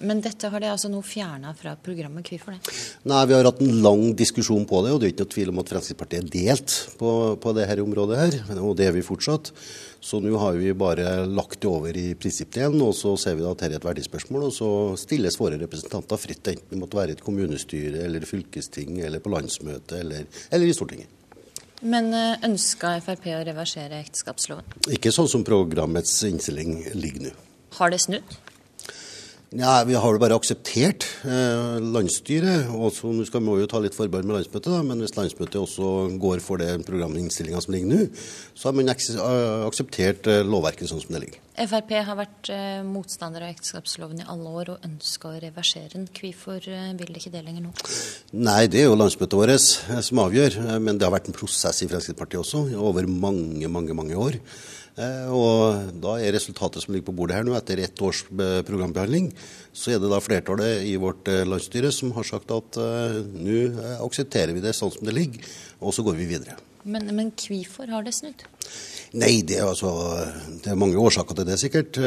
Men 0.00 0.20
dette 0.22 0.48
har 0.48 0.62
de 0.62 0.68
altså 0.70 0.88
nå 0.90 1.00
fjerna 1.04 1.50
fra 1.58 1.74
programmet. 1.82 2.28
Hvorfor 2.30 2.54
det? 2.54 2.74
Nei, 3.10 3.24
Vi 3.26 3.34
har 3.34 3.48
hatt 3.48 3.60
en 3.64 3.82
lang 3.82 4.14
diskusjon 4.16 4.64
på 4.68 4.80
det, 4.84 4.92
og 4.94 5.00
det 5.00 5.08
er 5.08 5.12
ikke 5.12 5.26
noe 5.26 5.34
tvil 5.34 5.52
om 5.52 5.60
at 5.62 5.72
Fremskrittspartiet 5.72 6.24
er 6.24 6.30
delt 6.32 6.76
på, 7.00 7.10
på 7.42 7.54
dette 7.56 7.82
området. 7.82 8.18
her, 8.18 8.60
Og 8.62 8.76
det 8.78 8.88
er 8.88 8.96
vi 8.96 9.04
fortsatt. 9.04 9.52
Så 10.00 10.20
nå 10.22 10.36
har 10.38 10.54
vi 10.54 10.72
bare 10.78 11.26
lagt 11.26 11.60
det 11.60 11.68
over 11.68 11.96
i 11.96 12.14
prinsippdelen, 12.14 12.80
og 12.86 12.94
så 12.94 13.16
ser 13.18 13.36
vi 13.36 13.44
at 13.44 13.58
dette 13.58 13.72
er 13.72 13.78
et 13.80 13.88
verdispørsmål. 13.90 14.48
Og 14.48 14.54
så 14.54 14.70
stilles 15.00 15.38
våre 15.40 15.58
representanter 15.60 16.20
fritt, 16.20 16.46
enten 16.54 16.70
det 16.70 16.80
måtte 16.80 17.00
være 17.00 17.14
i 17.14 17.18
et 17.18 17.24
kommunestyre 17.26 18.06
eller 18.06 18.26
fylkesting 18.28 19.00
eller 19.02 19.22
på 19.24 19.32
landsmøte 19.34 20.00
eller, 20.00 20.28
eller 20.50 20.70
i 20.70 20.76
Stortinget. 20.76 21.14
Men 21.82 22.10
eh, 22.14 22.40
ønska 22.46 22.96
Frp 23.04 23.28
å 23.36 23.42
reversere 23.46 24.00
ekteskapsloven? 24.02 24.66
Ikke 24.94 25.12
sånn 25.14 25.28
som 25.30 25.44
programmets 25.46 26.16
innstilling 26.26 26.80
ligger 26.98 27.28
nå. 27.28 27.34
Har 27.78 27.92
det 27.94 28.00
snudd? 28.02 28.38
Ja, 29.56 29.82
Vi 29.84 29.94
har 29.96 30.12
jo 30.12 30.20
bare 30.20 30.36
akseptert 30.36 31.06
eh, 31.24 31.78
landsstyret. 31.80 32.68
og 32.68 32.92
så 32.92 33.08
skal 33.24 33.40
vi 33.40 33.62
jo 33.62 33.68
ta 33.70 33.80
litt 33.80 33.96
forbehold 33.96 34.26
med 34.28 34.36
landsmøtet, 34.36 34.68
da, 34.68 34.82
men 34.84 35.00
hvis 35.00 35.16
landsmøtet 35.16 35.56
også 35.56 36.18
går 36.20 36.42
for 36.44 36.60
det 36.60 36.84
programinnstillinga 36.84 37.62
som 37.64 37.72
ligger 37.72 37.88
nå, 37.88 38.00
så 38.52 38.68
har 38.68 38.76
man 38.76 38.92
eh, 38.92 39.64
akseptert 39.64 40.28
eh, 40.28 40.44
lovverket 40.44 40.90
sånn 40.90 41.00
som 41.00 41.16
det 41.16 41.22
ligger. 41.24 41.40
Frp 41.64 41.94
har 41.96 42.18
vært 42.20 42.52
eh, 42.52 42.84
motstander 42.84 43.46
av 43.46 43.54
ekteskapsloven 43.54 44.20
i 44.20 44.28
alle 44.28 44.52
år 44.52 44.74
og 44.74 44.84
ønska 44.84 45.32
å 45.32 45.40
reversere 45.40 45.94
den. 45.96 46.04
Hvorfor 46.12 46.68
eh, 46.68 46.92
vil 47.00 47.08
det 47.08 47.22
ikke 47.22 47.32
det 47.38 47.46
lenger 47.48 47.70
nå? 47.70 47.72
Nei, 48.36 48.66
det 48.68 48.82
er 48.82 48.90
jo 48.90 48.98
landsmøtet 49.00 49.40
vårt 49.40 49.56
eh, 49.56 50.02
som 50.04 50.26
avgjør. 50.28 50.60
Men 50.76 51.00
det 51.00 51.08
har 51.08 51.16
vært 51.16 51.32
en 51.32 51.40
prosess 51.40 51.80
i 51.80 51.88
Fremskrittspartiet 51.88 52.44
også, 52.44 52.66
over 52.76 53.08
mange, 53.08 53.64
mange, 53.72 53.96
mange 53.96 54.20
år. 54.28 54.36
Eh, 54.98 55.30
Og 55.30 55.92
da 56.02 56.16
er 56.18 56.34
resultatet 56.34 56.82
som 56.82 56.94
ligger 56.94 57.10
på 57.12 57.16
bordet 57.20 57.38
her 57.38 57.46
nå, 57.46 57.54
etter 57.58 57.78
ett 57.84 58.02
års 58.02 58.24
eh, 58.34 58.60
programbehandling, 58.66 59.30
så 59.72 59.94
er 59.94 60.02
det 60.02 60.10
da 60.10 60.18
flertallet 60.22 60.86
i 60.90 60.96
vårt 60.98 61.28
eh, 61.30 61.44
landsstyre 61.46 61.92
som 61.94 62.10
har 62.16 62.26
sagt 62.26 62.50
at 62.54 62.78
nå 62.78 63.58
aksepterer 64.02 64.56
vi 64.56 64.64
det 64.64 64.74
sånn 64.74 64.92
som 64.94 65.06
det 65.06 65.14
ligger, 65.14 65.44
og 65.78 65.94
så 65.94 66.02
går 66.06 66.18
vi 66.18 66.32
videre. 66.34 66.58
Men, 66.88 67.06
men 67.14 67.30
hvorfor 67.36 67.90
har 67.92 68.06
det 68.06 68.14
snudd? 68.16 68.42
Nei, 69.18 69.40
det 69.46 69.58
er, 69.58 69.68
altså, 69.68 69.90
det 70.62 70.72
er 70.72 70.78
mange 70.78 70.98
årsaker 71.00 71.36
til 71.36 71.46
det, 71.48 71.56
sikkert. 71.60 71.98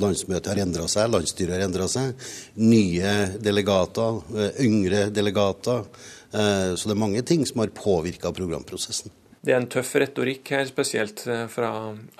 Landsmøtet 0.00 0.52
har 0.52 0.60
endra 0.62 0.86
seg, 0.90 1.10
landsstyret 1.10 1.56
har 1.56 1.64
endra 1.66 1.88
seg. 1.90 2.14
Nye 2.62 3.14
delegater, 3.42 4.22
yngre 4.62 5.08
delegater. 5.14 5.84
Så 6.30 6.86
det 6.88 6.94
er 6.94 7.02
mange 7.02 7.24
ting 7.26 7.42
som 7.46 7.62
har 7.62 7.74
påvirka 7.74 8.32
programprosessen. 8.34 9.12
Det 9.44 9.52
er 9.52 9.60
en 9.60 9.68
tøff 9.68 9.90
retorikk 10.00 10.54
her, 10.54 10.64
spesielt 10.64 11.26
eh, 11.28 11.44
fra 11.52 11.68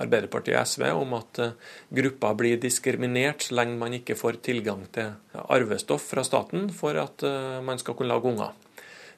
Arbeiderpartiet 0.03 0.59
og 0.59 0.69
SV, 0.69 0.83
om 0.93 1.15
at 1.17 1.41
gruppa 1.41 1.95
grupper 1.97 2.37
blir 2.43 2.61
diskriminert 2.61 3.47
så 3.47 3.57
lenge 3.57 3.81
man 3.81 3.97
ikke 3.97 4.17
får 4.19 4.43
tilgang 4.45 4.85
til 4.93 5.15
arvestoff 5.33 6.11
fra 6.13 6.25
staten 6.27 6.69
for 6.77 7.01
at 7.01 7.25
eh, 7.25 7.63
man 7.65 7.81
skal 7.81 7.97
kunne 7.97 8.13
lage 8.13 8.29
unger. 8.29 8.53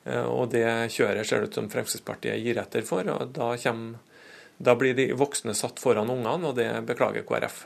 Eh, 0.07 0.23
Og 0.23 0.53
det 0.55 0.67
kjøret 0.95 1.27
ser 1.27 1.43
det 1.43 1.51
ut 1.51 1.59
som 1.59 1.71
Fremskrittspartiet 1.73 2.39
gir 2.45 2.63
etter 2.63 2.87
for, 2.87 3.11
og 3.11 3.35
da, 3.35 3.51
kommer, 3.59 3.99
da 4.59 4.79
blir 4.79 4.95
de 4.95 5.11
voksne 5.19 5.57
satt 5.59 5.83
foran 5.83 6.13
ungene, 6.15 6.47
og 6.47 6.55
det 6.63 6.71
beklager 6.87 7.27
KrF. 7.27 7.65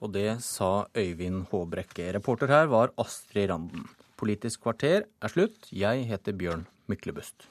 Og 0.00 0.14
det 0.14 0.38
sa 0.46 0.86
Øyvind 0.96 1.50
Håbrekke. 1.50 2.12
Reporter 2.14 2.48
her 2.54 2.70
var 2.72 2.94
Astrid 3.02 3.50
Randen. 3.50 3.88
Politisk 4.16 4.62
kvarter 4.62 5.10
er 5.10 5.32
slutt. 5.32 5.66
Jeg 5.74 6.06
heter 6.08 6.38
Bjørn 6.38 6.68
Myklebust. 6.88 7.50